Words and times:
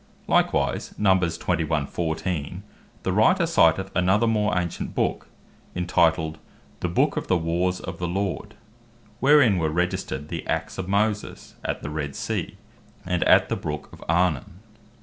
Likewise 0.25 0.97
Numbers 0.97 1.37
21. 1.37 1.85
Ver. 1.85 1.91
14. 1.91 2.63
the 3.03 3.13
Writer 3.13 3.43
citeth 3.45 3.91
another 3.95 4.25
more 4.25 4.57
ancient 4.57 4.95
Book, 4.95 5.27
Entituled, 5.75 6.39
The 6.79 6.87
Book 6.87 7.17
of 7.17 7.27
the 7.27 7.37
Warres 7.37 7.79
of 7.79 7.99
the 7.99 8.07
Lord, 8.07 8.55
wherein 9.19 9.59
were 9.59 9.69
registred 9.69 10.29
the 10.29 10.43
Acts 10.47 10.79
of 10.79 10.87
Moses, 10.89 11.53
at 11.63 11.83
the 11.83 11.91
Red 11.91 12.15
sea, 12.15 12.57
and 13.05 13.21
at 13.25 13.47
the 13.49 13.55
brook 13.55 13.89
of 13.93 14.03
Arnon. 14.09 14.61